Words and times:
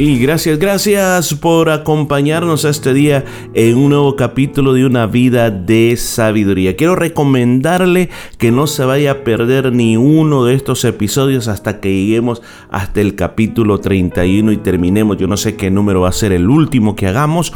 Y 0.00 0.20
gracias, 0.20 0.60
gracias 0.60 1.34
por 1.34 1.70
acompañarnos 1.70 2.64
este 2.64 2.94
día 2.94 3.24
en 3.52 3.76
un 3.76 3.88
nuevo 3.88 4.14
capítulo 4.14 4.72
de 4.72 4.86
una 4.86 5.06
vida 5.08 5.50
de 5.50 5.96
sabiduría. 5.96 6.76
Quiero 6.76 6.94
recomendarle 6.94 8.08
que 8.38 8.52
no 8.52 8.68
se 8.68 8.84
vaya 8.84 9.10
a 9.10 9.24
perder 9.24 9.72
ni 9.72 9.96
uno 9.96 10.44
de 10.44 10.54
estos 10.54 10.84
episodios 10.84 11.48
hasta 11.48 11.80
que 11.80 11.92
lleguemos 11.92 12.42
hasta 12.70 13.00
el 13.00 13.16
capítulo 13.16 13.80
31 13.80 14.52
y 14.52 14.58
terminemos. 14.58 15.16
Yo 15.16 15.26
no 15.26 15.36
sé 15.36 15.56
qué 15.56 15.68
número 15.68 16.02
va 16.02 16.10
a 16.10 16.12
ser 16.12 16.30
el 16.30 16.48
último 16.48 16.94
que 16.94 17.08
hagamos, 17.08 17.52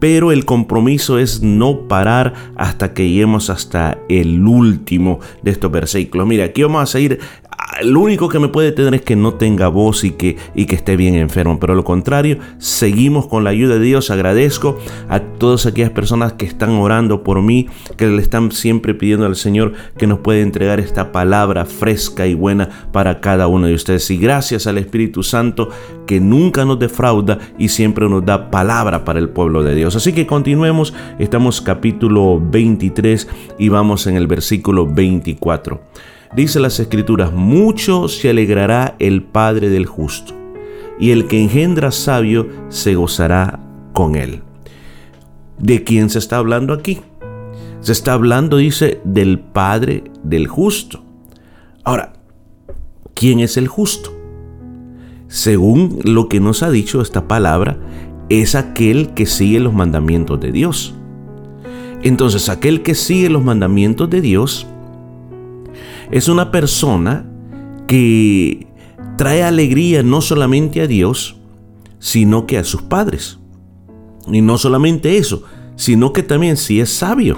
pero 0.00 0.32
el 0.32 0.44
compromiso 0.44 1.20
es 1.20 1.42
no 1.42 1.86
parar 1.86 2.34
hasta 2.56 2.92
que 2.92 3.08
lleguemos 3.08 3.50
hasta 3.50 3.98
el 4.08 4.44
último 4.44 5.20
de 5.42 5.52
estos 5.52 5.70
versículos. 5.70 6.26
Mira, 6.26 6.46
aquí 6.46 6.64
vamos 6.64 6.82
a 6.82 6.86
seguir 6.86 7.20
lo 7.82 8.00
único 8.00 8.28
que 8.28 8.38
me 8.38 8.48
puede 8.48 8.72
tener 8.72 8.94
es 8.94 9.02
que 9.02 9.16
no 9.16 9.34
tenga 9.34 9.68
voz 9.68 10.04
y 10.04 10.12
que, 10.12 10.36
y 10.54 10.66
que 10.66 10.76
esté 10.76 10.96
bien 10.96 11.14
enfermo. 11.14 11.58
Pero 11.58 11.74
lo 11.74 11.84
contrario, 11.84 12.38
seguimos 12.58 13.26
con 13.26 13.44
la 13.44 13.50
ayuda 13.50 13.78
de 13.78 13.84
Dios. 13.84 14.10
Agradezco 14.10 14.78
a 15.08 15.20
todas 15.20 15.66
aquellas 15.66 15.90
personas 15.90 16.34
que 16.34 16.46
están 16.46 16.70
orando 16.70 17.22
por 17.22 17.42
mí, 17.42 17.68
que 17.96 18.06
le 18.06 18.22
están 18.22 18.52
siempre 18.52 18.94
pidiendo 18.94 19.26
al 19.26 19.36
Señor 19.36 19.72
que 19.98 20.06
nos 20.06 20.20
pueda 20.20 20.40
entregar 20.40 20.80
esta 20.80 21.12
palabra 21.12 21.64
fresca 21.64 22.26
y 22.26 22.34
buena 22.34 22.68
para 22.92 23.20
cada 23.20 23.46
uno 23.48 23.66
de 23.66 23.74
ustedes. 23.74 24.10
Y 24.10 24.18
gracias 24.18 24.66
al 24.66 24.78
Espíritu 24.78 25.22
Santo 25.22 25.68
que 26.06 26.20
nunca 26.20 26.64
nos 26.64 26.78
defrauda 26.78 27.38
y 27.58 27.68
siempre 27.68 28.08
nos 28.08 28.24
da 28.24 28.50
palabra 28.50 29.04
para 29.04 29.18
el 29.18 29.30
pueblo 29.30 29.62
de 29.62 29.74
Dios. 29.74 29.96
Así 29.96 30.12
que 30.12 30.26
continuemos. 30.26 30.94
Estamos 31.18 31.60
capítulo 31.60 32.40
23 32.40 33.28
y 33.58 33.68
vamos 33.68 34.06
en 34.06 34.16
el 34.16 34.26
versículo 34.26 34.86
24. 34.86 35.80
Dice 36.34 36.58
las 36.58 36.80
escrituras, 36.80 37.32
mucho 37.32 38.08
se 38.08 38.28
alegrará 38.28 38.96
el 38.98 39.22
Padre 39.22 39.68
del 39.68 39.86
justo, 39.86 40.34
y 40.98 41.10
el 41.10 41.28
que 41.28 41.40
engendra 41.40 41.92
sabio 41.92 42.48
se 42.68 42.96
gozará 42.96 43.60
con 43.92 44.16
él. 44.16 44.42
¿De 45.58 45.84
quién 45.84 46.10
se 46.10 46.18
está 46.18 46.38
hablando 46.38 46.74
aquí? 46.74 47.00
Se 47.80 47.92
está 47.92 48.14
hablando, 48.14 48.56
dice, 48.56 49.00
del 49.04 49.38
Padre 49.38 50.04
del 50.24 50.48
justo. 50.48 51.04
Ahora, 51.84 52.14
¿quién 53.14 53.38
es 53.38 53.56
el 53.56 53.68
justo? 53.68 54.10
Según 55.28 56.00
lo 56.02 56.28
que 56.28 56.40
nos 56.40 56.64
ha 56.64 56.70
dicho 56.70 57.00
esta 57.00 57.28
palabra, 57.28 57.78
es 58.28 58.56
aquel 58.56 59.14
que 59.14 59.26
sigue 59.26 59.60
los 59.60 59.72
mandamientos 59.72 60.40
de 60.40 60.50
Dios. 60.50 60.94
Entonces, 62.02 62.48
aquel 62.48 62.82
que 62.82 62.96
sigue 62.96 63.30
los 63.30 63.44
mandamientos 63.44 64.10
de 64.10 64.20
Dios 64.20 64.66
es 66.14 66.28
una 66.28 66.52
persona 66.52 67.26
que 67.88 68.68
trae 69.18 69.42
alegría 69.42 70.04
no 70.04 70.20
solamente 70.20 70.80
a 70.80 70.86
Dios, 70.86 71.34
sino 71.98 72.46
que 72.46 72.56
a 72.56 72.62
sus 72.62 72.82
padres. 72.82 73.40
Y 74.30 74.40
no 74.40 74.56
solamente 74.56 75.18
eso, 75.18 75.42
sino 75.74 76.12
que 76.12 76.22
también 76.22 76.56
si 76.56 76.80
es 76.80 76.90
sabio. 76.90 77.36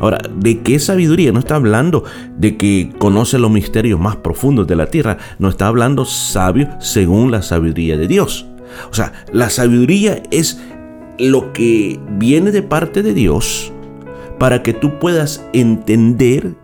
Ahora, 0.00 0.18
¿de 0.34 0.62
qué 0.62 0.78
sabiduría? 0.78 1.30
No 1.30 1.40
está 1.40 1.56
hablando 1.56 2.04
de 2.38 2.56
que 2.56 2.90
conoce 2.98 3.38
los 3.38 3.50
misterios 3.50 4.00
más 4.00 4.16
profundos 4.16 4.66
de 4.66 4.74
la 4.74 4.86
tierra, 4.86 5.18
no 5.38 5.50
está 5.50 5.66
hablando 5.66 6.06
sabio 6.06 6.70
según 6.80 7.30
la 7.30 7.42
sabiduría 7.42 7.98
de 7.98 8.08
Dios. 8.08 8.46
O 8.90 8.94
sea, 8.94 9.12
la 9.30 9.50
sabiduría 9.50 10.22
es 10.30 10.58
lo 11.18 11.52
que 11.52 12.00
viene 12.12 12.50
de 12.50 12.62
parte 12.62 13.02
de 13.02 13.12
Dios 13.12 13.70
para 14.38 14.62
que 14.62 14.72
tú 14.72 14.98
puedas 14.98 15.44
entender 15.52 16.54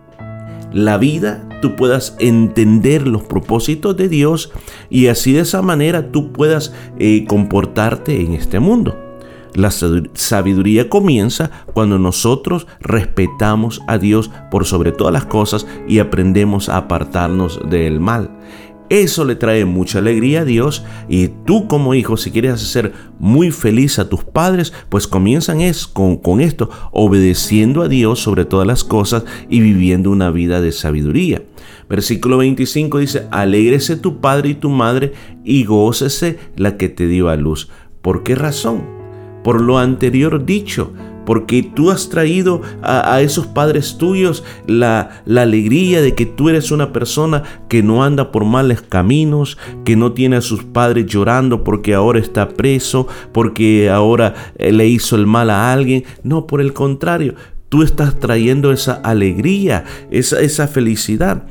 la 0.75 0.97
vida, 0.97 1.47
tú 1.61 1.77
puedas 1.77 2.17
entender 2.19 3.07
los 3.07 3.23
propósitos 3.23 3.95
de 3.95 4.09
Dios 4.09 4.51
y 4.89 5.07
así 5.07 5.31
de 5.31 5.39
esa 5.39 5.61
manera 5.61 6.11
tú 6.11 6.33
puedas 6.33 6.73
eh, 6.99 7.23
comportarte 7.29 8.19
en 8.21 8.33
este 8.33 8.59
mundo. 8.59 8.99
La 9.53 9.71
sabiduría 9.71 10.89
comienza 10.89 11.49
cuando 11.73 11.97
nosotros 11.97 12.67
respetamos 12.81 13.81
a 13.87 13.97
Dios 13.97 14.29
por 14.51 14.65
sobre 14.65 14.91
todas 14.91 15.13
las 15.13 15.23
cosas 15.23 15.65
y 15.87 15.99
aprendemos 15.99 16.67
a 16.67 16.75
apartarnos 16.75 17.61
del 17.69 18.01
mal. 18.01 18.31
Eso 18.89 19.25
le 19.25 19.35
trae 19.35 19.65
mucha 19.65 19.97
alegría 19.97 20.41
a 20.41 20.45
Dios 20.45 20.85
y 21.09 21.29
tú 21.45 21.67
como 21.67 21.95
hijo, 21.95 22.17
si 22.17 22.29
quieres 22.29 22.53
hacer 22.53 22.93
muy 23.17 23.49
feliz 23.49 23.97
a 23.97 24.09
tus 24.09 24.23
padres, 24.23 24.73
pues 24.89 25.07
comienzan 25.07 25.61
es 25.61 25.87
con, 25.87 26.17
con 26.17 26.39
esto, 26.39 26.69
obedeciendo 26.91 27.81
a 27.81 27.87
Dios 27.87 28.19
sobre 28.19 28.45
todas 28.45 28.67
las 28.67 28.83
cosas 28.83 29.23
y 29.49 29.59
viviendo 29.59 30.11
una 30.11 30.29
vida 30.29 30.61
de 30.61 30.71
sabiduría. 30.71 31.41
Versículo 31.89 32.37
25 32.37 32.99
dice, 32.99 33.27
alégrese 33.31 33.95
tu 33.95 34.19
padre 34.19 34.49
y 34.49 34.53
tu 34.55 34.69
madre 34.69 35.13
y 35.43 35.65
gócese 35.65 36.37
la 36.55 36.77
que 36.77 36.89
te 36.89 37.07
dio 37.07 37.29
a 37.29 37.35
luz. 37.35 37.69
¿Por 38.01 38.21
qué 38.21 38.35
razón? 38.35 38.83
Por 39.43 39.61
lo 39.61 39.79
anterior 39.79 40.45
dicho, 40.45 40.93
porque 41.25 41.63
tú 41.63 41.91
has 41.91 42.09
traído 42.09 42.61
a, 42.81 43.21
esos 43.21 43.47
padres 43.47 43.97
tuyos 43.97 44.43
la, 44.67 45.21
alegría 45.27 46.01
de 46.01 46.15
que 46.15 46.25
tú 46.25 46.49
eres 46.49 46.71
una 46.71 46.91
persona 46.93 47.43
que 47.67 47.83
no 47.83 48.03
anda 48.03 48.31
por 48.31 48.45
males 48.45 48.81
caminos, 48.81 49.57
que 49.83 49.95
no 49.95 50.13
tiene 50.13 50.37
a 50.37 50.41
sus 50.41 50.63
padres 50.63 51.05
llorando 51.05 51.63
porque 51.63 51.93
ahora 51.93 52.19
está 52.19 52.49
preso, 52.49 53.07
porque 53.31 53.89
ahora 53.89 54.33
eh, 54.57 54.71
le 54.71 54.87
hizo 54.87 55.15
el 55.15 55.27
mal 55.27 55.49
a 55.49 55.71
alguien. 55.71 56.03
No, 56.23 56.47
por 56.47 56.61
el 56.61 56.73
contrario, 56.73 57.35
tú 57.69 57.83
estás 57.83 58.19
trayendo 58.19 58.71
esa 58.71 58.93
alegría, 58.93 59.85
esa, 60.11 60.39
esa 60.39 60.67
felicidad. 60.67 61.43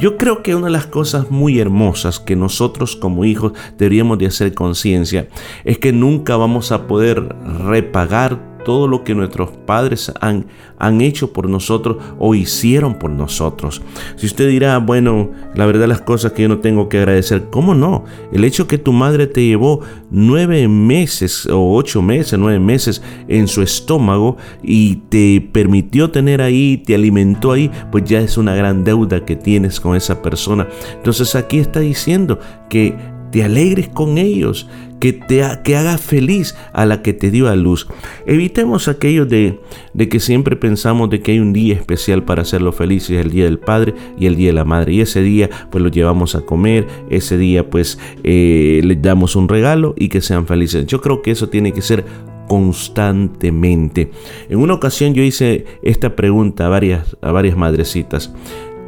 Yo 0.00 0.16
creo 0.16 0.44
que 0.44 0.54
una 0.54 0.66
de 0.66 0.72
las 0.72 0.86
cosas 0.86 1.30
muy 1.30 1.58
hermosas 1.58 2.20
que 2.20 2.36
nosotros 2.36 2.94
como 2.94 3.24
hijos 3.24 3.52
deberíamos 3.78 4.18
de 4.18 4.26
hacer 4.26 4.54
conciencia 4.54 5.28
es 5.64 5.78
que 5.78 5.92
nunca 5.92 6.36
vamos 6.36 6.70
a 6.70 6.86
poder 6.86 7.34
repagar 7.66 8.57
todo 8.64 8.88
lo 8.88 9.04
que 9.04 9.14
nuestros 9.14 9.50
padres 9.50 10.12
han, 10.20 10.46
han 10.78 11.00
hecho 11.00 11.32
por 11.32 11.48
nosotros 11.48 11.96
o 12.18 12.34
hicieron 12.34 12.94
por 12.94 13.10
nosotros. 13.10 13.82
Si 14.16 14.26
usted 14.26 14.48
dirá, 14.48 14.78
bueno, 14.78 15.30
la 15.54 15.66
verdad 15.66 15.88
las 15.88 16.00
cosas 16.00 16.32
que 16.32 16.42
yo 16.42 16.48
no 16.48 16.58
tengo 16.58 16.88
que 16.88 16.98
agradecer, 16.98 17.48
¿cómo 17.50 17.74
no? 17.74 18.04
El 18.32 18.44
hecho 18.44 18.66
que 18.66 18.78
tu 18.78 18.92
madre 18.92 19.26
te 19.26 19.44
llevó 19.44 19.80
nueve 20.10 20.68
meses 20.68 21.46
o 21.46 21.74
ocho 21.74 22.02
meses, 22.02 22.38
nueve 22.38 22.58
meses 22.58 23.02
en 23.28 23.48
su 23.48 23.62
estómago 23.62 24.36
y 24.62 24.96
te 25.08 25.48
permitió 25.52 26.10
tener 26.10 26.42
ahí, 26.42 26.78
te 26.78 26.94
alimentó 26.94 27.52
ahí, 27.52 27.70
pues 27.90 28.04
ya 28.04 28.20
es 28.20 28.36
una 28.38 28.54
gran 28.54 28.84
deuda 28.84 29.24
que 29.24 29.36
tienes 29.36 29.80
con 29.80 29.96
esa 29.96 30.22
persona. 30.22 30.68
Entonces 30.96 31.34
aquí 31.34 31.58
está 31.58 31.80
diciendo 31.80 32.38
que 32.68 32.94
te 33.30 33.44
alegres 33.44 33.88
con 33.88 34.18
ellos, 34.18 34.68
que 35.00 35.12
te 35.12 35.42
que 35.64 35.76
haga 35.76 35.98
feliz 35.98 36.56
a 36.72 36.86
la 36.86 37.02
que 37.02 37.12
te 37.12 37.30
dio 37.30 37.48
a 37.48 37.56
luz. 37.56 37.88
Evitemos 38.26 38.88
aquello 38.88 39.26
de, 39.26 39.60
de, 39.94 40.08
que 40.08 40.20
siempre 40.20 40.56
pensamos 40.56 41.10
de 41.10 41.20
que 41.20 41.32
hay 41.32 41.40
un 41.40 41.52
día 41.52 41.74
especial 41.74 42.24
para 42.24 42.42
hacerlo 42.42 42.72
feliz, 42.72 43.08
el 43.10 43.30
día 43.30 43.44
del 43.44 43.58
padre 43.58 43.94
y 44.18 44.26
el 44.26 44.36
día 44.36 44.48
de 44.48 44.54
la 44.54 44.64
madre. 44.64 44.94
Y 44.94 45.00
ese 45.00 45.22
día 45.22 45.50
pues 45.70 45.82
lo 45.82 45.90
llevamos 45.90 46.34
a 46.34 46.42
comer, 46.42 46.86
ese 47.10 47.38
día 47.38 47.68
pues 47.68 47.98
eh, 48.24 48.82
damos 49.00 49.36
un 49.36 49.48
regalo 49.48 49.94
y 49.96 50.08
que 50.08 50.20
sean 50.20 50.46
felices. 50.46 50.86
Yo 50.86 51.00
creo 51.00 51.22
que 51.22 51.30
eso 51.30 51.48
tiene 51.48 51.72
que 51.72 51.82
ser 51.82 52.04
constantemente. 52.48 54.10
En 54.48 54.58
una 54.58 54.74
ocasión 54.74 55.14
yo 55.14 55.22
hice 55.22 55.66
esta 55.82 56.16
pregunta 56.16 56.66
a 56.66 56.68
varias, 56.68 57.16
a 57.20 57.30
varias 57.30 57.56
madrecitas. 57.56 58.32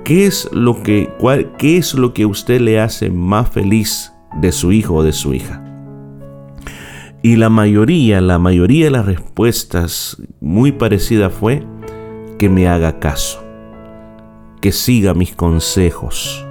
¿Qué 0.05 0.27
es, 0.27 0.49
lo 0.53 0.83
que, 0.83 1.11
cuál, 1.19 1.53
¿Qué 1.59 1.77
es 1.77 1.95
lo 1.95 2.15
que 2.15 2.27
usted 2.27 2.61
le 2.61 2.81
hace 2.81 3.11
más 3.11 3.51
feliz 3.51 4.13
de 4.41 4.51
su 4.51 4.73
hijo 4.73 4.95
o 4.95 5.03
de 5.05 5.13
su 5.13 5.35
hija? 5.35 5.70
Y 7.23 7.37
la 7.37 7.51
mayoría, 7.51 8.23
la 8.23 8.39
mayoría 8.39 8.87
de 8.87 8.91
las 8.93 9.05
respuestas 9.05 10.17
muy 10.41 10.73
parecida 10.73 11.29
fue 11.29 11.67
que 12.39 12.49
me 12.49 12.67
haga 12.67 12.99
caso, 12.99 13.45
que 14.63 14.73
siga 14.73 15.13
mis 15.13 15.35
consejos, 15.35 16.47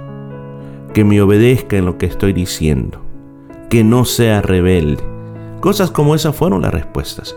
que 0.94 1.02
me 1.02 1.20
obedezca 1.20 1.76
en 1.76 1.86
lo 1.86 1.98
que 1.98 2.06
estoy 2.06 2.32
diciendo, 2.32 3.04
que 3.68 3.82
no 3.82 4.04
sea 4.04 4.42
rebelde. 4.42 5.02
Cosas 5.58 5.90
como 5.90 6.14
esas 6.14 6.36
fueron 6.36 6.62
las 6.62 6.72
respuestas. 6.72 7.34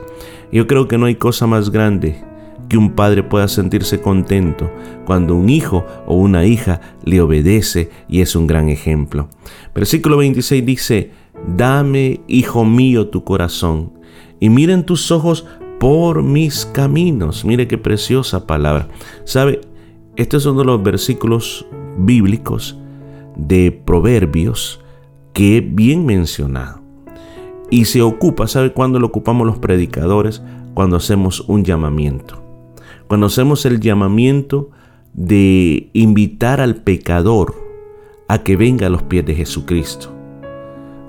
Yo 0.51 0.67
creo 0.67 0.87
que 0.87 0.99
no 0.99 1.07
hay 1.07 1.15
cosa 1.15 1.47
más 1.47 1.71
grande 1.71 2.23
que 2.69 2.77
un 2.77 2.91
padre 2.91 3.23
pueda 3.23 3.47
sentirse 3.47 3.99
contento 3.99 4.71
cuando 5.05 5.35
un 5.35 5.49
hijo 5.49 5.87
o 6.05 6.15
una 6.15 6.45
hija 6.45 6.81
le 7.03 7.19
obedece 7.19 7.89
y 8.07 8.21
es 8.21 8.35
un 8.35 8.45
gran 8.45 8.69
ejemplo. 8.69 9.27
Versículo 9.73 10.17
26 10.17 10.63
dice, 10.63 11.22
Dame, 11.47 12.21
hijo 12.27 12.65
mío, 12.65 13.09
tu 13.09 13.23
corazón, 13.23 13.93
y 14.39 14.49
miren 14.49 14.85
tus 14.85 15.11
ojos 15.11 15.45
por 15.79 16.23
mis 16.23 16.65
caminos. 16.65 17.43
Mire 17.43 17.67
qué 17.67 17.77
preciosa 17.77 18.47
palabra. 18.47 18.87
¿Sabe? 19.25 19.61
Este 20.15 20.37
es 20.37 20.45
uno 20.45 20.59
de 20.59 20.65
los 20.65 20.81
versículos 20.81 21.65
bíblicos 21.97 22.77
de 23.35 23.71
Proverbios 23.71 24.79
que 25.33 25.57
es 25.57 25.75
bien 25.75 26.05
mencionado. 26.05 26.81
Y 27.69 27.85
se 27.85 28.01
ocupa, 28.01 28.47
¿sabe 28.47 28.71
cuándo 28.71 28.99
lo 28.99 29.07
ocupamos 29.07 29.47
los 29.47 29.57
predicadores? 29.57 30.43
Cuando 30.73 30.95
hacemos 30.95 31.41
un 31.47 31.63
llamamiento. 31.63 32.41
Cuando 33.07 33.25
hacemos 33.25 33.65
el 33.65 33.79
llamamiento 33.79 34.69
de 35.13 35.89
invitar 35.93 36.61
al 36.61 36.77
pecador 36.77 37.55
a 38.27 38.43
que 38.43 38.55
venga 38.55 38.87
a 38.87 38.89
los 38.89 39.03
pies 39.03 39.25
de 39.25 39.35
Jesucristo. 39.35 40.13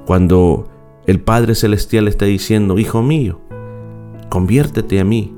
Cuando 0.06 0.68
el 1.06 1.20
Padre 1.20 1.54
Celestial 1.54 2.08
está 2.08 2.26
diciendo, 2.26 2.78
Hijo 2.78 3.02
mío, 3.02 3.40
conviértete 4.28 5.00
a 5.00 5.04
mí. 5.04 5.34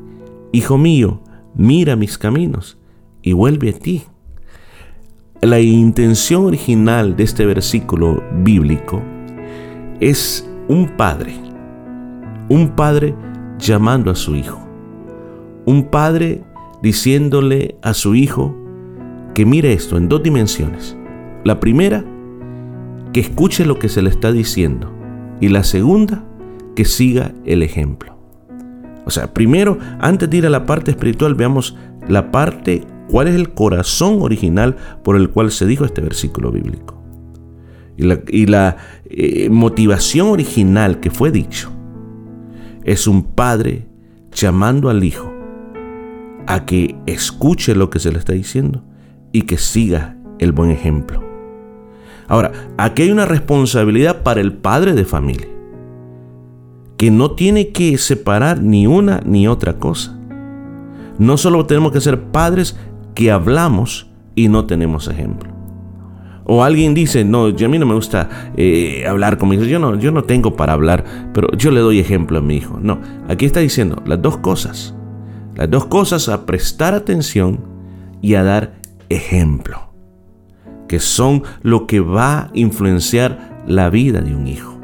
Hijo 0.52 0.78
mío, 0.78 1.20
mira 1.54 1.96
mis 1.96 2.18
caminos 2.18 2.78
y 3.22 3.32
vuelve 3.32 3.70
a 3.70 3.78
ti. 3.78 4.04
La 5.42 5.60
intención 5.60 6.46
original 6.46 7.14
de 7.16 7.24
este 7.24 7.44
versículo 7.44 8.22
bíblico 8.42 9.02
es 10.00 10.48
un 10.68 10.96
padre, 10.96 11.34
un 12.48 12.70
padre 12.70 13.14
llamando 13.58 14.10
a 14.10 14.14
su 14.14 14.34
hijo, 14.34 14.58
un 15.66 15.84
padre 15.84 16.42
diciéndole 16.82 17.76
a 17.82 17.94
su 17.94 18.14
hijo 18.14 18.54
que 19.34 19.44
mire 19.44 19.72
esto 19.72 19.96
en 19.96 20.08
dos 20.08 20.22
dimensiones. 20.22 20.96
La 21.44 21.60
primera, 21.60 22.04
que 23.16 23.20
escuche 23.20 23.64
lo 23.64 23.78
que 23.78 23.88
se 23.88 24.02
le 24.02 24.10
está 24.10 24.30
diciendo 24.30 24.92
y 25.40 25.48
la 25.48 25.64
segunda, 25.64 26.22
que 26.74 26.84
siga 26.84 27.32
el 27.46 27.62
ejemplo. 27.62 28.18
O 29.06 29.10
sea, 29.10 29.32
primero, 29.32 29.78
antes 30.00 30.28
de 30.28 30.36
ir 30.36 30.46
a 30.46 30.50
la 30.50 30.66
parte 30.66 30.90
espiritual, 30.90 31.34
veamos 31.34 31.78
la 32.08 32.30
parte, 32.30 32.84
cuál 33.08 33.28
es 33.28 33.34
el 33.34 33.54
corazón 33.54 34.20
original 34.20 34.76
por 35.02 35.16
el 35.16 35.30
cual 35.30 35.50
se 35.50 35.64
dijo 35.64 35.86
este 35.86 36.02
versículo 36.02 36.52
bíblico. 36.52 37.02
Y 37.96 38.44
la, 38.44 38.76
eh, 39.06 39.48
motivación 39.48 40.28
original 40.28 41.00
que 41.00 41.10
fue 41.10 41.30
dicho 41.30 41.72
es 42.84 43.06
un 43.06 43.22
padre 43.22 43.88
llamando 44.30 44.90
al 44.90 45.02
hijo 45.02 45.32
a 46.46 46.66
que 46.66 46.94
escuche 47.06 47.74
lo 47.74 47.88
que 47.88 47.98
se 47.98 48.12
le 48.12 48.18
está 48.18 48.34
diciendo 48.34 48.84
y 49.32 49.42
que 49.44 49.56
siga 49.56 50.18
el 50.38 50.52
buen 50.52 50.70
ejemplo. 50.70 51.25
Ahora, 52.28 52.52
aquí 52.76 53.02
hay 53.02 53.11
una 53.11 53.25
responsabilidad 53.25 54.23
para 54.23 54.40
el 54.40 54.52
padre 54.52 54.94
de 54.94 55.05
familia 55.05 55.49
que 56.96 57.11
no 57.11 57.32
tiene 57.32 57.69
que 57.69 57.99
separar 57.99 58.62
ni 58.62 58.87
una 58.87 59.20
ni 59.25 59.49
otra 59.49 59.75
cosa. 59.75 60.19
No 61.19 61.37
solo 61.37 61.67
tenemos 61.67 61.93
que 61.93 62.00
ser 62.00 62.20
padres 62.31 62.76
que 63.14 63.31
hablamos 63.31 64.11
y 64.34 64.49
no 64.49 64.67
tenemos 64.67 65.08
ejemplo. 65.08 65.50
O 66.44 66.62
alguien 66.62 66.94
dice, 66.94 67.25
no, 67.25 67.49
yo 67.49 67.67
a 67.67 67.69
mí 67.69 67.78
no 67.78 67.87
me 67.87 67.94
gusta 67.94 68.52
eh, 68.56 69.05
hablar 69.06 69.37
con 69.37 69.49
mi 69.49 69.56
hijo, 69.56 69.64
yo 69.64 69.81
no, 69.81 69.96
yo 69.96 70.12
no 70.12 70.23
tengo 70.23 70.55
para 70.55 70.75
hablar, 70.75 71.05
pero 71.34 71.49
yo 71.56 71.73
le 71.73 71.81
doy 71.81 71.99
ejemplo 71.99 72.38
a 72.38 72.43
mi 72.43 72.56
hijo. 72.56 72.78
No, 72.81 73.00
aquí 73.28 73.46
está 73.46 73.61
diciendo 73.61 74.00
las 74.06 74.23
dos 74.23 74.37
cosas. 74.37 74.94
Las 75.56 75.70
dos 75.70 75.87
cosas 75.87 76.28
a 76.28 76.46
prestar 76.46 76.94
atención 76.94 77.61
y 78.23 78.34
a 78.34 78.44
dar 78.44 78.75
ejemplo, 79.08 79.85
que 80.88 81.00
son 81.00 81.42
lo 81.62 81.86
que 81.86 82.00
va 82.00 82.38
a 82.38 82.50
influenciar 82.54 83.62
la 83.66 83.90
vida 83.90 84.20
de 84.20 84.34
un 84.34 84.46
hijo. 84.46 84.78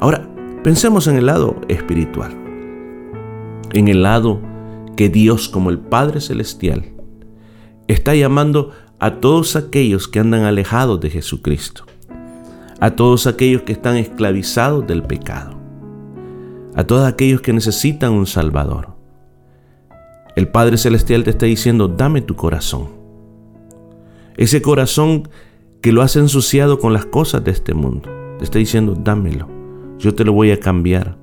Ahora, 0.00 0.28
Pensemos 0.62 1.08
en 1.08 1.16
el 1.16 1.26
lado 1.26 1.56
espiritual, 1.66 2.30
en 3.72 3.88
el 3.88 4.04
lado 4.04 4.40
que 4.96 5.08
Dios 5.08 5.48
como 5.48 5.70
el 5.70 5.80
Padre 5.80 6.20
Celestial 6.20 6.84
está 7.88 8.14
llamando 8.14 8.70
a 9.00 9.16
todos 9.16 9.56
aquellos 9.56 10.06
que 10.06 10.20
andan 10.20 10.44
alejados 10.44 11.00
de 11.00 11.10
Jesucristo, 11.10 11.84
a 12.78 12.92
todos 12.92 13.26
aquellos 13.26 13.62
que 13.62 13.72
están 13.72 13.96
esclavizados 13.96 14.86
del 14.86 15.02
pecado, 15.02 15.58
a 16.76 16.84
todos 16.84 17.08
aquellos 17.08 17.40
que 17.40 17.52
necesitan 17.52 18.12
un 18.12 18.28
Salvador. 18.28 18.94
El 20.36 20.46
Padre 20.46 20.78
Celestial 20.78 21.24
te 21.24 21.30
está 21.30 21.46
diciendo, 21.46 21.88
dame 21.88 22.20
tu 22.20 22.36
corazón. 22.36 23.01
Ese 24.36 24.62
corazón 24.62 25.28
que 25.80 25.92
lo 25.92 26.02
has 26.02 26.16
ensuciado 26.16 26.78
con 26.78 26.92
las 26.92 27.06
cosas 27.06 27.44
de 27.44 27.50
este 27.50 27.74
mundo. 27.74 28.08
Te 28.38 28.44
está 28.44 28.58
diciendo, 28.58 28.94
dámelo 28.94 29.62
yo 30.02 30.16
te 30.16 30.24
lo 30.24 30.32
voy 30.32 30.50
a 30.50 30.58
cambiar. 30.58 31.16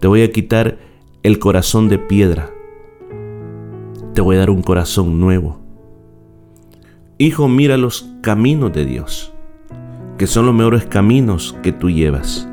Te 0.00 0.08
voy 0.08 0.22
a 0.22 0.32
quitar 0.32 0.78
el 1.22 1.38
corazón 1.38 1.88
de 1.88 1.98
piedra. 1.98 2.50
Te 4.14 4.20
voy 4.20 4.34
a 4.34 4.40
dar 4.40 4.50
un 4.50 4.62
corazón 4.62 5.20
nuevo. 5.20 5.60
Hijo, 7.18 7.48
mira 7.48 7.76
los 7.76 8.10
caminos 8.20 8.72
de 8.72 8.84
Dios, 8.84 9.32
que 10.18 10.26
son 10.26 10.46
los 10.46 10.54
mejores 10.54 10.86
caminos 10.86 11.56
que 11.62 11.70
tú 11.70 11.88
llevas. 11.88 12.48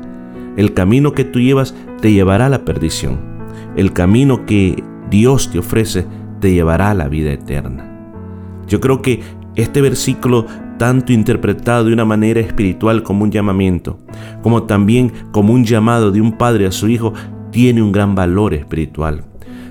El 0.56 0.74
camino 0.74 1.12
que 1.12 1.24
tú 1.24 1.40
llevas 1.40 1.74
te 2.00 2.12
llevará 2.12 2.46
a 2.46 2.50
la 2.50 2.64
perdición. 2.64 3.18
El 3.74 3.92
camino 3.92 4.46
que 4.46 4.84
Dios 5.10 5.50
te 5.50 5.58
ofrece 5.58 6.06
te 6.40 6.52
llevará 6.52 6.90
a 6.90 6.94
la 6.94 7.08
vida 7.08 7.32
eterna. 7.32 8.12
Yo 8.68 8.78
creo 8.78 9.02
que 9.02 9.22
este 9.58 9.80
versículo 9.80 10.46
tanto 10.78 11.12
interpretado 11.12 11.84
de 11.84 11.92
una 11.92 12.04
manera 12.04 12.40
espiritual 12.40 13.02
como 13.02 13.24
un 13.24 13.32
llamamiento, 13.32 13.98
como 14.40 14.62
también 14.62 15.12
como 15.32 15.52
un 15.52 15.64
llamado 15.64 16.12
de 16.12 16.20
un 16.20 16.38
padre 16.38 16.66
a 16.66 16.72
su 16.72 16.88
hijo, 16.88 17.12
tiene 17.50 17.82
un 17.82 17.90
gran 17.90 18.14
valor 18.14 18.54
espiritual. 18.54 19.24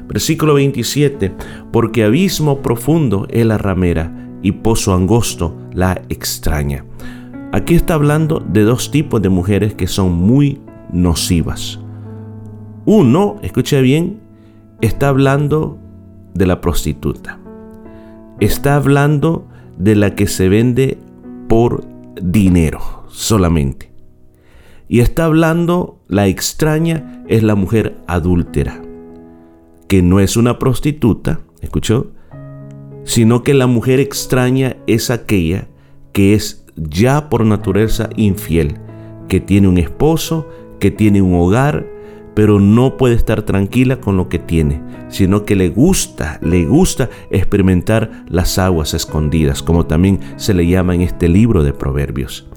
Versículo 0.10 0.56
27, 0.56 1.34
porque 1.72 2.04
abismo 2.04 2.62
profundo 2.62 3.28
es 3.30 3.46
la 3.46 3.58
ramera 3.58 4.12
y 4.42 4.52
pozo 4.52 4.94
angosto 4.94 5.58
la 5.72 6.02
extraña. 6.10 6.84
Aquí 7.54 7.74
está 7.74 7.94
hablando 7.94 8.40
de 8.40 8.64
dos 8.64 8.92
tipos 8.92 9.22
de 9.22 9.30
mujeres 9.30 9.74
que 9.74 9.88
son 9.88 10.12
muy 10.12 10.60
nocivas. 10.92 11.80
Uno, 12.86 13.38
escucha 13.42 13.80
bien, 13.80 14.20
está 14.82 15.08
hablando 15.08 15.78
de 16.34 16.46
la 16.46 16.60
prostituta. 16.60 17.40
Está 18.42 18.76
hablando 18.76 19.48
de 19.78 19.96
la 19.96 20.16
que 20.16 20.28
se 20.28 20.50
vende 20.50 20.98
por 21.48 21.86
dinero 22.22 23.06
solamente. 23.10 23.92
Y 24.88 25.00
está 25.00 25.26
hablando, 25.26 26.00
la 26.08 26.28
extraña 26.28 27.24
es 27.28 27.44
la 27.44 27.56
mujer 27.56 27.98
adúltera, 28.08 28.82
que 29.88 30.02
no 30.02 30.20
es 30.20 30.38
una 30.38 30.60
prostituta, 30.60 31.42
¿escuchó? 31.62 32.12
Sino 33.04 33.44
que 33.44 33.54
la 33.54 33.68
mujer 33.68 34.00
extraña 34.00 34.78
es 34.88 35.10
aquella 35.10 35.68
que 36.14 36.34
es 36.34 36.66
ya 36.76 37.30
por 37.30 37.46
naturaleza 37.46 38.10
infiel, 38.16 38.80
que 39.28 39.40
tiene 39.40 39.68
un 39.68 39.78
esposo, 39.78 40.48
que 40.80 40.92
tiene 40.92 41.22
un 41.22 41.34
hogar, 41.34 41.86
pero 42.38 42.60
no 42.60 42.98
puede 42.98 43.16
estar 43.16 43.42
tranquila 43.42 44.00
con 44.00 44.16
lo 44.16 44.30
que 44.30 44.38
tiene, 44.38 44.80
sino 45.08 45.44
que 45.44 45.56
le 45.56 45.70
gusta, 45.70 46.38
le 46.44 46.66
gusta 46.66 47.10
experimentar 47.32 48.26
las 48.30 48.60
aguas 48.60 48.94
escondidas, 48.94 49.64
como 49.64 49.88
también 49.88 50.20
se 50.36 50.54
le 50.54 50.68
llama 50.68 50.94
en 50.94 51.02
este 51.02 51.30
libro 51.30 51.64
de 51.64 51.74
Proverbios. 51.74 52.48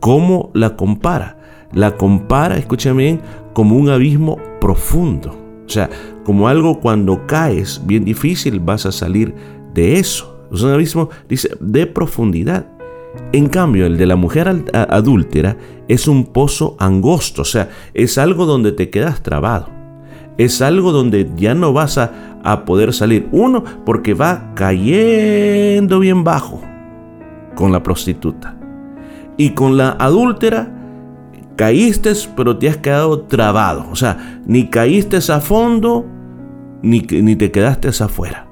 ¿Cómo 0.00 0.50
la 0.52 0.76
compara? 0.76 1.38
La 1.72 1.96
compara, 1.96 2.58
escúchame 2.58 3.04
bien, 3.04 3.20
como 3.54 3.76
un 3.76 3.88
abismo 3.88 4.36
profundo. 4.60 5.34
O 5.64 5.68
sea, 5.70 5.88
como 6.24 6.46
algo 6.46 6.78
cuando 6.78 7.26
caes, 7.26 7.80
bien 7.86 8.04
difícil 8.04 8.60
vas 8.60 8.84
a 8.84 8.92
salir 8.92 9.34
de 9.72 9.94
eso. 9.98 10.46
Es 10.52 10.60
un 10.60 10.72
abismo, 10.72 11.08
dice, 11.26 11.48
de 11.58 11.86
profundidad. 11.86 12.66
En 13.32 13.48
cambio, 13.48 13.86
el 13.86 13.96
de 13.96 14.06
la 14.06 14.16
mujer 14.16 14.64
adúltera 14.72 15.56
es 15.88 16.08
un 16.08 16.26
pozo 16.26 16.76
angosto, 16.78 17.42
o 17.42 17.46
sea, 17.46 17.68
es 17.94 18.18
algo 18.18 18.46
donde 18.46 18.72
te 18.72 18.90
quedas 18.90 19.22
trabado. 19.22 19.68
Es 20.38 20.62
algo 20.62 20.92
donde 20.92 21.30
ya 21.36 21.54
no 21.54 21.72
vas 21.72 21.98
a, 21.98 22.64
poder 22.64 22.92
salir. 22.92 23.28
Uno, 23.32 23.62
porque 23.84 24.14
va 24.14 24.52
cayendo 24.54 26.00
bien 26.00 26.24
bajo 26.24 26.60
con 27.54 27.70
la 27.70 27.82
prostituta. 27.82 28.56
Y 29.36 29.50
con 29.50 29.76
la 29.76 29.90
adúltera, 29.90 30.72
caíste, 31.56 32.12
pero 32.34 32.56
te 32.56 32.68
has 32.68 32.78
quedado 32.78 33.22
trabado. 33.22 33.86
O 33.90 33.96
sea, 33.96 34.40
ni 34.46 34.68
caíste 34.68 35.18
a 35.18 35.40
fondo, 35.40 36.06
ni, 36.82 37.00
ni 37.00 37.36
te 37.36 37.50
quedaste 37.50 37.88
afuera. 37.88 38.48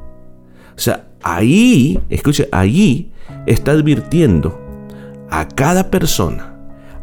O 0.76 0.78
sea, 0.78 1.06
ahí, 1.22 1.98
escuche, 2.10 2.48
allí 2.52 3.10
está 3.50 3.72
advirtiendo 3.72 4.60
a 5.28 5.48
cada 5.48 5.90
persona 5.90 6.56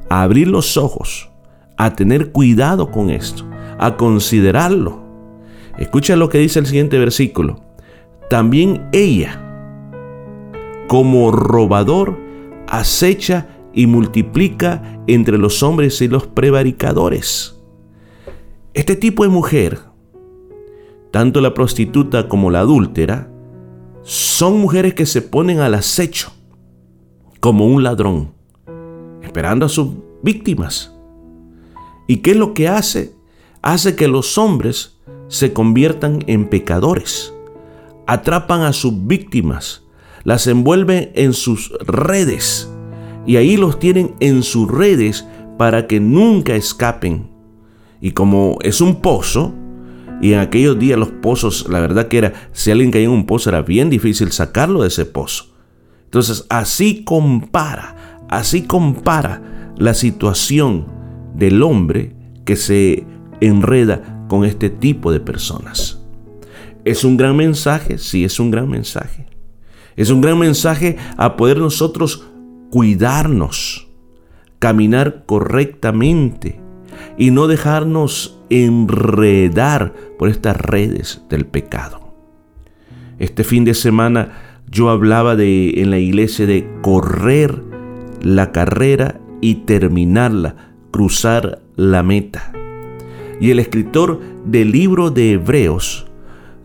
a 0.09 0.23
abrir 0.23 0.47
los 0.47 0.77
ojos, 0.77 1.29
a 1.75 1.93
tener 1.93 2.31
cuidado 2.31 2.89
con 2.89 3.09
esto, 3.09 3.43
a 3.77 3.97
considerarlo. 3.97 5.03
Escucha 5.77 6.15
lo 6.15 6.29
que 6.29 6.37
dice 6.37 6.59
el 6.59 6.65
siguiente 6.65 6.97
versículo. 6.97 7.59
También 8.29 8.87
ella, 8.93 9.43
como 10.87 11.31
robador, 11.31 12.17
acecha 12.67 13.47
y 13.73 13.85
multiplica 13.85 15.01
entre 15.07 15.37
los 15.37 15.61
hombres 15.63 16.01
y 16.01 16.07
los 16.07 16.27
prevaricadores. 16.27 17.59
Este 18.73 18.95
tipo 18.95 19.23
de 19.23 19.29
mujer, 19.29 19.79
tanto 21.11 21.41
la 21.41 21.53
prostituta 21.53 22.29
como 22.29 22.51
la 22.51 22.61
adúltera, 22.61 23.29
son 24.03 24.61
mujeres 24.61 24.93
que 24.93 25.05
se 25.05 25.21
ponen 25.21 25.59
al 25.59 25.73
acecho 25.73 26.36
como 27.47 27.65
un 27.65 27.81
ladrón, 27.81 28.33
esperando 29.23 29.65
a 29.65 29.69
sus 29.69 29.87
víctimas. 30.21 30.93
¿Y 32.05 32.17
qué 32.17 32.31
es 32.31 32.35
lo 32.35 32.53
que 32.53 32.67
hace? 32.67 33.15
Hace 33.61 33.95
que 33.95 34.09
los 34.09 34.37
hombres 34.37 34.99
se 35.29 35.53
conviertan 35.53 36.25
en 36.27 36.49
pecadores. 36.49 37.33
Atrapan 38.05 38.63
a 38.63 38.73
sus 38.73 39.07
víctimas, 39.07 39.83
las 40.25 40.45
envuelven 40.47 41.13
en 41.15 41.31
sus 41.31 41.71
redes 41.85 42.69
y 43.25 43.37
ahí 43.37 43.55
los 43.55 43.79
tienen 43.79 44.13
en 44.19 44.43
sus 44.43 44.69
redes 44.69 45.25
para 45.57 45.87
que 45.87 46.01
nunca 46.01 46.53
escapen. 46.53 47.29
Y 48.01 48.11
como 48.11 48.57
es 48.61 48.81
un 48.81 48.99
pozo, 48.99 49.53
y 50.21 50.33
en 50.33 50.39
aquellos 50.39 50.77
días 50.77 50.99
los 50.99 51.11
pozos, 51.11 51.69
la 51.69 51.79
verdad 51.79 52.09
que 52.09 52.17
era, 52.17 52.33
si 52.51 52.71
alguien 52.71 52.91
caía 52.91 53.05
en 53.05 53.11
un 53.11 53.25
pozo 53.25 53.51
era 53.51 53.61
bien 53.61 53.89
difícil 53.89 54.33
sacarlo 54.33 54.81
de 54.81 54.89
ese 54.89 55.05
pozo. 55.05 55.56
Entonces 56.07 56.45
así 56.49 57.03
compara, 57.03 58.23
así 58.29 58.61
compara 58.61 59.73
la 59.75 59.93
situación 59.93 60.87
del 61.35 61.61
hombre 61.61 62.15
que 62.45 62.55
se 62.55 63.05
enreda 63.41 64.25
con 64.29 64.45
este 64.45 64.69
tipo 64.69 65.11
de 65.11 65.19
personas. 65.19 66.01
¿Es 66.85 67.03
un 67.03 67.17
gran 67.17 67.35
mensaje? 67.35 67.97
Sí, 67.97 68.23
es 68.23 68.39
un 68.39 68.51
gran 68.51 68.69
mensaje. 68.69 69.27
Es 69.97 70.09
un 70.09 70.21
gran 70.21 70.39
mensaje 70.39 70.95
a 71.17 71.35
poder 71.35 71.57
nosotros 71.57 72.23
cuidarnos, 72.69 73.89
caminar 74.59 75.25
correctamente 75.25 76.61
y 77.17 77.31
no 77.31 77.47
dejarnos 77.47 78.39
enredar 78.49 79.93
por 80.17 80.29
estas 80.29 80.55
redes 80.55 81.21
del 81.29 81.45
pecado. 81.45 82.15
Este 83.19 83.43
fin 83.43 83.65
de 83.65 83.73
semana 83.73 84.46
yo 84.69 84.89
hablaba 84.89 85.35
de 85.35 85.81
en 85.81 85.91
la 85.91 85.99
iglesia 85.99 86.45
de 86.45 86.67
correr 86.81 87.63
la 88.21 88.51
carrera 88.51 89.19
y 89.41 89.55
terminarla, 89.55 90.73
cruzar 90.91 91.61
la 91.75 92.03
meta. 92.03 92.51
Y 93.39 93.51
el 93.51 93.59
escritor 93.59 94.19
del 94.45 94.71
libro 94.71 95.11
de 95.11 95.33
Hebreos 95.33 96.07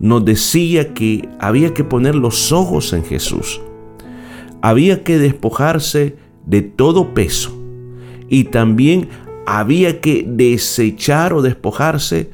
nos 0.01 0.25
decía 0.25 0.95
que 0.95 1.29
había 1.39 1.75
que 1.75 1.85
poner 1.85 2.15
los 2.15 2.51
ojos 2.51 2.93
en 2.93 3.05
Jesús. 3.05 3.61
Había 4.63 5.05
que 5.05 5.19
despojarse 5.19 6.17
de 6.47 6.63
todo 6.63 7.15
peso 7.15 7.57
y 8.29 8.45
también 8.45 9.09
había 9.47 10.01
que 10.01 10.25
desechar 10.27 11.33
o 11.35 11.43
despojarse 11.43 12.31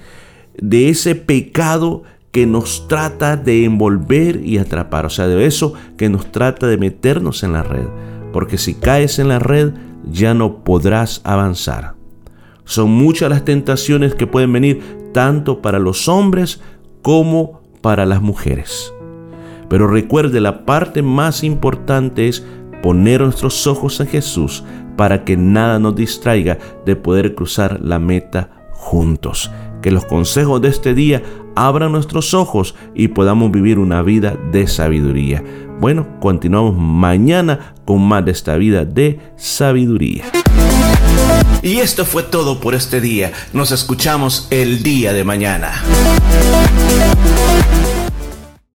de 0.57 0.89
ese 0.89 1.15
pecado 1.15 2.05
que 2.31 2.47
nos 2.47 2.89
trata 2.89 3.37
de 3.37 3.65
envolver 3.65 4.45
y 4.45 4.59
atrapar, 4.59 5.07
o 5.07 5.11
sea, 5.11 5.27
de 5.27 5.47
eso 5.47 5.75
que 5.97 6.09
nos 6.09 6.31
trata 6.31 6.67
de 6.67 6.77
meternos 6.77 7.43
en 7.43 7.53
la 7.53 7.63
red, 7.63 7.87
porque 8.33 8.59
si 8.59 8.75
caes 8.75 9.19
en 9.19 9.29
la 9.29 9.39
red 9.39 9.73
ya 10.11 10.35
no 10.35 10.65
podrás 10.65 11.21
avanzar. 11.25 11.95
Son 12.65 12.91
muchas 12.91 13.31
las 13.31 13.45
tentaciones 13.45 14.15
que 14.15 14.27
pueden 14.27 14.53
venir 14.53 14.83
tanto 15.13 15.63
para 15.63 15.79
los 15.79 16.09
hombres 16.09 16.61
como 17.03 17.63
para 17.81 18.05
las 18.05 18.21
mujeres. 18.21 18.93
Pero 19.69 19.87
recuerde, 19.87 20.41
la 20.41 20.65
parte 20.65 21.03
más 21.03 21.45
importante 21.45 22.29
es 22.29 22.45
poner 22.83 23.21
nuestros 23.21 23.67
ojos 23.67 24.01
en 24.01 24.07
Jesús 24.07 24.65
para 24.97 25.25
que 25.25 25.37
nada 25.37 25.79
nos 25.79 25.95
distraiga 25.95 26.59
de 26.85 26.97
poder 26.97 27.35
cruzar 27.35 27.81
la 27.81 27.99
meta 27.99 28.51
juntos. 28.73 29.51
Que 29.83 29.91
los 29.91 30.05
consejos 30.05 30.61
de 30.61 30.69
este 30.69 30.95
día 30.95 31.23
abran 31.55 31.93
nuestros 31.93 32.35
ojos 32.35 32.75
y 32.95 33.09
podamos 33.09 33.51
vivir 33.51 33.79
una 33.79 34.03
vida 34.03 34.37
de 34.53 34.67
sabiduría. 34.67 35.43
Bueno, 35.81 36.07
continuamos 36.21 36.77
mañana 36.77 37.75
con 37.85 38.03
más 38.03 38.25
de 38.25 38.33
esta 38.33 38.57
vida 38.57 38.85
de 38.85 39.21
sabiduría. 39.37 40.25
Y 41.63 41.79
esto 41.79 42.05
fue 42.05 42.23
todo 42.23 42.61
por 42.61 42.75
este 42.75 43.01
día. 43.01 43.33
Nos 43.53 43.73
escuchamos 43.73 44.47
el 44.51 44.83
día 44.83 45.13
de 45.13 45.25
mañana. 45.25 45.83